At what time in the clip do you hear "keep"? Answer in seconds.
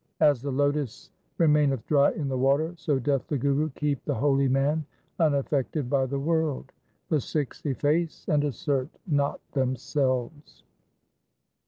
3.75-4.03